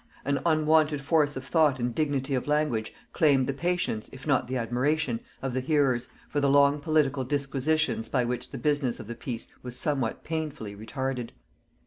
An 0.25 0.39
unwonted 0.47 0.99
force 0.99 1.35
of 1.35 1.45
thought 1.45 1.77
and 1.77 1.93
dignity 1.93 2.33
of 2.33 2.47
language 2.47 2.91
claimed 3.13 3.45
the 3.45 3.53
patience, 3.53 4.09
if 4.11 4.25
not 4.25 4.47
the 4.47 4.57
admiration, 4.57 5.19
of 5.43 5.53
the 5.53 5.59
hearers, 5.59 6.07
for 6.27 6.39
the 6.39 6.49
long 6.49 6.79
political 6.79 7.23
disquisitions 7.23 8.09
by 8.09 8.25
which 8.25 8.49
the 8.49 8.57
business 8.57 8.99
of 8.99 9.05
the 9.05 9.13
piece 9.13 9.49
was 9.61 9.77
somewhat 9.77 10.23
painfully 10.23 10.75
retarded. 10.75 11.29